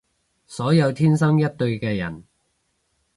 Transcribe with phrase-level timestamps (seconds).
[0.47, 2.23] 所有天生一對嘅人